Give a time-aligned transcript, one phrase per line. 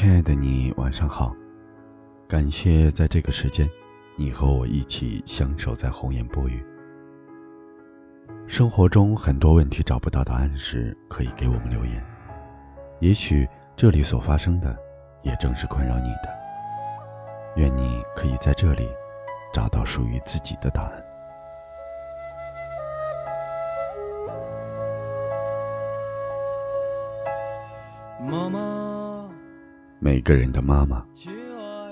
[0.00, 1.34] 亲爱的你，晚上好。
[2.28, 3.68] 感谢在这个时间，
[4.14, 6.64] 你和我一起相守在红颜薄雨。
[8.46, 12.00] 生活中很多问题找不到答案时，可以给我们留言。
[13.00, 14.78] 也许这里所发生的，
[15.22, 16.28] 也正是困扰你的。
[17.56, 18.88] 愿你可以在这里
[19.52, 21.04] 找到属于自己的答案。
[28.20, 29.07] 妈妈，
[30.00, 31.04] 每个人的妈妈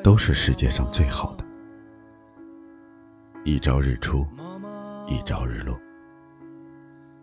[0.04, 1.44] 都是世界上最好的。
[3.44, 4.24] 一朝日出，
[5.08, 5.76] 一朝日落，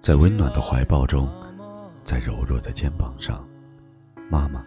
[0.02, 1.30] 在温暖的怀抱中，
[2.04, 3.48] 在柔弱的肩膀上，
[4.30, 4.66] 妈妈，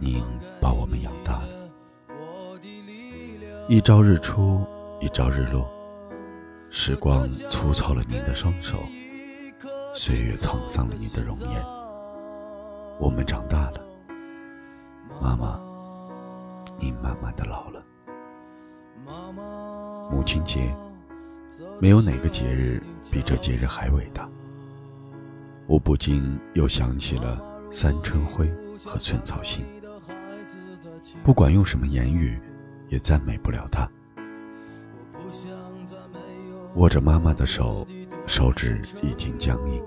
[0.00, 0.20] 您
[0.60, 1.48] 把我们养大了。
[3.68, 4.66] 一朝日出，
[5.00, 5.64] 一朝日落，
[6.70, 8.78] 时光粗糙了您的双手，
[9.94, 11.64] 岁月沧桑了您的容颜。
[12.98, 13.80] 我们长大了，
[15.20, 15.58] 妈妈，
[16.80, 17.84] 你慢慢的老了。
[20.10, 20.74] 母亲节，
[21.80, 24.28] 没有哪个节日比这节日还伟大。
[25.66, 27.40] 我不禁又想起了
[27.70, 28.48] 三春晖
[28.84, 29.64] 和寸草心，
[31.24, 32.40] 不管用什么言语，
[32.88, 33.88] 也赞美不了他。
[36.74, 37.86] 握着妈妈的手，
[38.26, 39.82] 手指已经僵硬。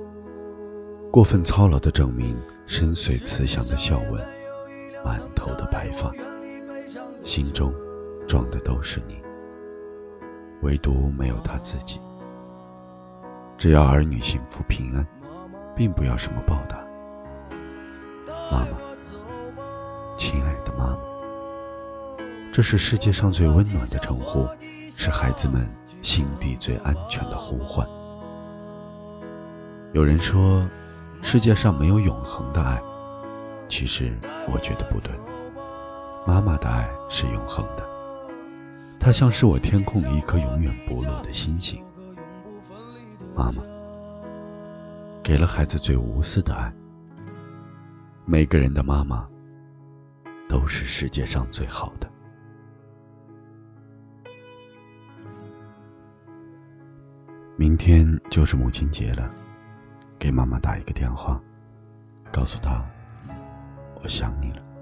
[1.11, 4.21] 过分操劳的证明，深邃慈祥的笑纹，
[5.05, 6.11] 满头的白发，
[7.23, 7.71] 心中
[8.27, 9.21] 装的都是你，
[10.63, 11.99] 唯独没有他自己。
[13.55, 15.05] 只要儿女幸福平安，
[15.75, 16.77] 并不要什么报答。
[18.51, 18.67] 妈妈，
[20.17, 20.97] 亲爱的妈妈，
[22.51, 24.47] 这是世界上最温暖的称呼，
[24.89, 25.69] 是孩子们
[26.01, 27.87] 心底最安全的呼唤。
[29.93, 30.67] 有人说。
[31.21, 32.79] 世界上没有永恒的爱，
[33.67, 34.17] 其实
[34.51, 35.11] 我觉得不对。
[36.27, 37.83] 妈妈的爱是永恒的，
[38.99, 41.83] 她像是我天空里一颗永远不落的星星。
[43.35, 43.61] 妈妈
[45.21, 46.73] 给了孩子最无私的爱。
[48.25, 49.27] 每个人的妈妈
[50.49, 52.09] 都是世界上最好的。
[57.55, 59.29] 明天就是母亲节了。
[60.17, 61.39] 给妈妈打一个电话，
[62.31, 62.83] 告诉她
[64.05, 64.74] 我想你了。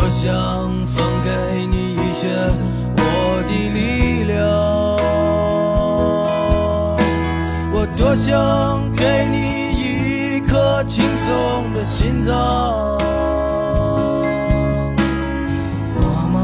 [0.00, 0.32] 多想
[0.86, 1.30] 分给
[1.66, 2.26] 你一些
[2.96, 3.00] 我
[3.46, 4.38] 的力量，
[7.70, 9.36] 我多想给你
[9.76, 12.34] 一颗轻松的心脏。
[15.94, 16.00] 妈
[16.32, 16.38] 妈，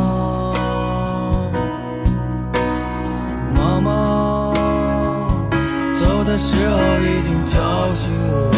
[3.55, 4.53] 妈妈，
[5.95, 7.55] 走的时候一定叫
[7.95, 8.56] 醒我。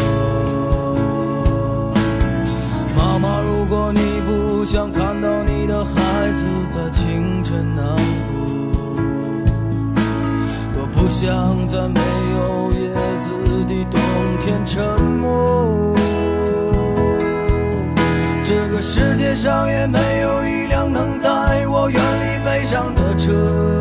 [11.69, 12.01] 在没
[12.35, 12.89] 有叶
[13.21, 13.31] 子
[13.67, 14.01] 的冬
[14.41, 15.95] 天沉默。
[18.43, 23.78] 这个世界上也没有一辆能带我远离悲伤的车。